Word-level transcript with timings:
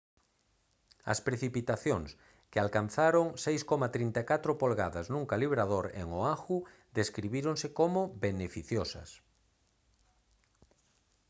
as 1.11 1.19
precipitacións 1.27 2.09
que 2.51 2.59
alcanzaron 2.65 3.27
6,34 3.43 4.51
polgadas 4.61 5.05
nun 5.13 5.23
calibrador 5.31 5.85
en 6.01 6.07
oahu 6.19 6.57
describíronse 6.99 7.67
como 7.79 7.99
«beneficiosas» 8.25 9.09